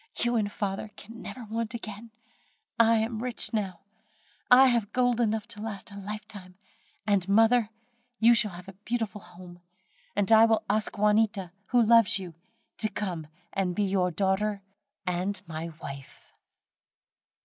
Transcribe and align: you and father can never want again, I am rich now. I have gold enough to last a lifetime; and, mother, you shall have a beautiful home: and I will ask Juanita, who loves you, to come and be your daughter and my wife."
you 0.17 0.35
and 0.35 0.51
father 0.51 0.89
can 0.95 1.21
never 1.21 1.43
want 1.43 1.75
again, 1.75 2.09
I 2.79 2.95
am 2.95 3.21
rich 3.21 3.53
now. 3.53 3.81
I 4.49 4.65
have 4.65 4.91
gold 4.93 5.21
enough 5.21 5.47
to 5.49 5.61
last 5.61 5.91
a 5.91 5.95
lifetime; 5.99 6.55
and, 7.05 7.29
mother, 7.29 7.69
you 8.17 8.33
shall 8.33 8.53
have 8.53 8.67
a 8.67 8.73
beautiful 8.73 9.21
home: 9.21 9.61
and 10.15 10.31
I 10.31 10.45
will 10.45 10.63
ask 10.67 10.97
Juanita, 10.97 11.51
who 11.67 11.83
loves 11.83 12.17
you, 12.17 12.33
to 12.79 12.89
come 12.89 13.27
and 13.53 13.75
be 13.75 13.83
your 13.83 14.09
daughter 14.09 14.63
and 15.05 15.39
my 15.45 15.69
wife." 15.83 16.31